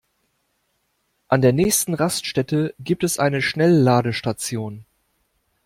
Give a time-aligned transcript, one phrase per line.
[1.27, 4.87] An der nächsten Raststätte gibt es eine Schnellladestation.